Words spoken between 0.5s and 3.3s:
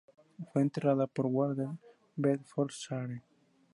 Fue enterrada en Warden, Bedfordshire.